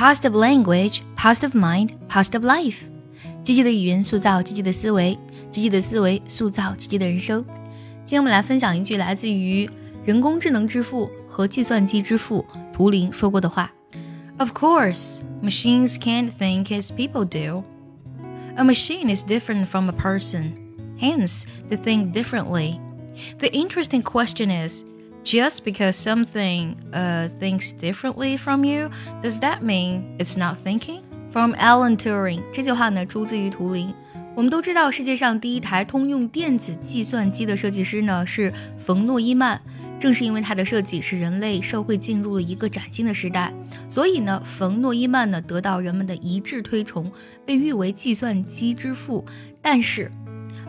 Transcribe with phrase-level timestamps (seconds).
[0.00, 2.88] positive language, positive mind, positive life。
[3.42, 5.16] 积极的语言塑造积极的思维，
[5.50, 7.44] 积极的思维塑造积极的人生。
[8.04, 9.68] 今天我们来分享一句来自于
[10.04, 13.70] 人工智能之父和计算机之父图灵说过的话：“
[14.38, 17.64] Of course, machines can't think as people do.
[18.56, 20.52] A machine is different from a person,
[21.00, 22.78] hence they think differently.
[23.38, 24.84] The interesting question is."
[25.23, 28.89] Just because something uh, thinks differently from you,
[29.21, 31.01] does that mean it's not thinking?
[31.31, 33.93] From Alan Turing，这句话呢出自于图灵。
[34.35, 39.61] 我们都知道，世界上第一台通用电子计算机的设计师呢是冯诺依曼。
[39.99, 43.53] 正是因为他的设计，使人类社会进入了一个崭新的时代，
[43.87, 47.11] 所以呢，冯诺依曼呢得到人们的一致推崇，
[47.45, 49.23] 被誉为计算机之父。
[49.61, 50.11] 但是，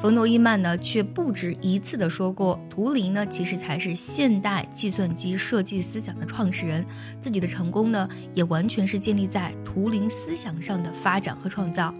[0.00, 6.86] 冯诺依曼呢，却不止一次的说过，图灵呢，其实才是现代计算机设计思想的创始人。
[7.20, 11.92] 自己的成功呢，也完全是建立在图灵思想上的发展和创造。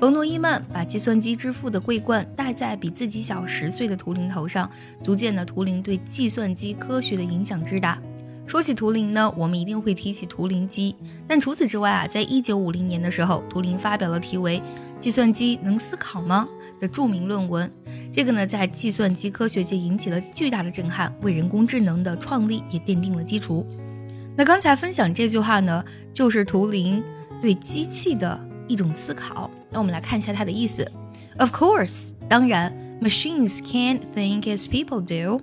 [0.00, 4.68] 冯诺依曼把计算机之父的桂冠戴在比自己小十岁的图灵头上，
[5.00, 8.02] 足见呢图灵对计算机科学的影响之大。
[8.48, 10.96] 说起图灵呢，我们一定会提起图灵机。
[11.28, 14.60] 但除此之外啊，在一九五零年的时候，图灵发表了题为。
[15.00, 16.48] 计算机能思考吗？
[16.80, 17.70] 的著名论文，
[18.12, 23.66] 这个呢，在计算机科学界引起了巨大的震撼，为人工智能的创立也奠定了基础。
[24.36, 27.02] 那刚才分享这句话呢，就是图灵
[27.42, 29.50] 对机器的一种思考。
[29.70, 30.90] 那我们来看一下它的意思。
[31.38, 35.42] Of course，当然，machines can't think as people do。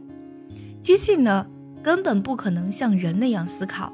[0.82, 1.46] 机器呢，
[1.84, 3.94] 根本不可能像人那样思考。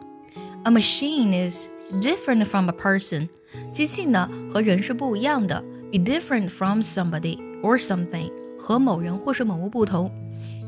[0.63, 1.67] A machine is
[1.99, 3.29] different from a person。
[3.73, 10.10] 机器呢和人是不一样的 ，be different from somebody or something，和某人或是某物不同。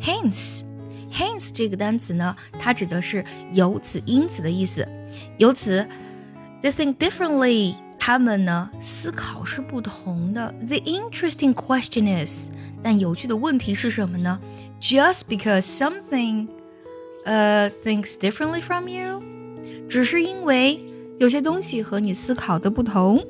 [0.03, 4.89] Hence，hence 这个单词呢，它指的是由此因此的意思。
[5.39, 5.87] 由此，
[6.63, 10.55] they think differently，他们呢思考是不同的。
[10.67, 12.49] The interesting question is，
[12.83, 14.39] 但有趣的问题是什么呢？
[14.81, 16.49] Just because something，
[17.25, 19.23] 呃，thinks differently from you，
[19.89, 20.81] 只是因为。
[21.19, 23.21] 有些东西和你思考的不同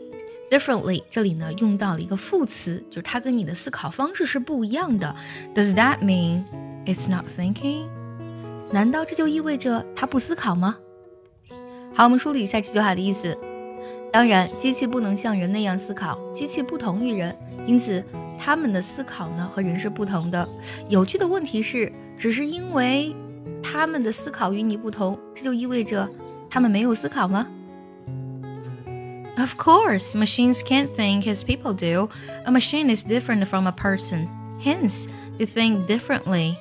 [0.54, 5.16] ，differently，这里呢用到了一个副词，就是它跟你的思考方式是不一样的。
[5.56, 6.44] Does that mean
[6.86, 7.88] it's not thinking？
[8.72, 10.78] 难道这就意味着它不思考吗？
[11.96, 13.36] 好，我们梳理一下这句话的意思。
[14.12, 18.04] 当然，机器不能像人那样思考，机器不同于人，因此
[18.38, 20.48] 他们的思考呢和人是不同的。
[20.88, 23.16] 有趣的问题是，只是因为
[23.64, 26.08] 他们的思考与你不同，这就意味着
[26.48, 27.48] 他们没有思考吗
[29.39, 32.09] ？Of course, machines can't think as people do.
[32.45, 34.29] A machine is different from a person.
[34.61, 35.07] Hence,
[35.39, 36.59] they think differently.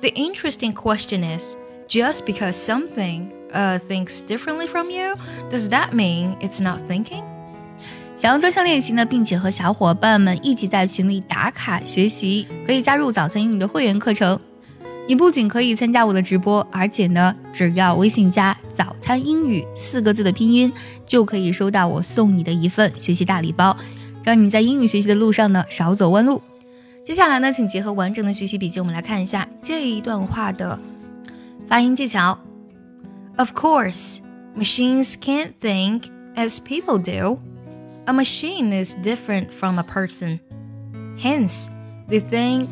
[0.00, 1.56] The interesting question is
[1.88, 5.16] just because something uh, thinks differently from you,
[5.50, 7.24] does that mean it's not thinking?
[8.16, 14.38] 想要专项练习呢，并且和小伙伴们一起在群里打卡学习，可以加入早餐英语的会员课程。
[15.06, 20.72] 你不仅可以参加我的直播，而且呢，只要微信加“早餐英语”四个字的拼音，
[21.04, 23.76] 就可以收到我送你的一份学习大礼包，
[24.22, 26.40] 让你在英语学习的路上呢少走弯路。
[27.04, 30.78] 接下来呢，请结合完整的学习笔记，我们来看一下这一段话的
[31.66, 32.38] 发音技巧。
[33.36, 34.18] Of course,
[34.56, 36.02] machines can't think
[36.36, 37.40] as people do.
[38.04, 40.38] A machine is different from a person.
[41.18, 41.66] Hence,
[42.08, 42.68] they think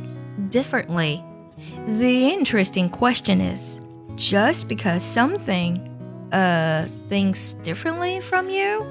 [0.50, 1.22] differently.
[1.86, 3.80] The interesting question is
[4.16, 5.78] just because something
[6.32, 8.84] uh thinks differently from you,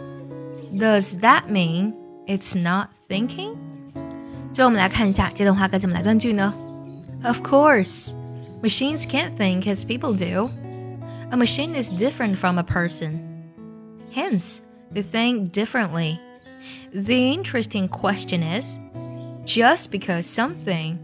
[0.75, 1.93] does that mean
[2.27, 3.55] it's not thinking?
[4.53, 6.53] 最后我们来看一下这段话该怎么来断句呢？
[7.23, 8.13] Of course,
[8.61, 10.49] machines can't think as people do.
[11.29, 13.19] A machine is different from a person.
[14.13, 14.61] Hence,
[14.91, 16.19] they think differently.
[16.91, 18.79] The interesting question is
[19.45, 20.97] just because something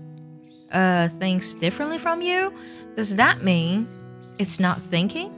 [0.73, 2.53] uh, thinks differently from you,
[2.97, 3.89] does that mean
[4.39, 5.33] it's not thinking?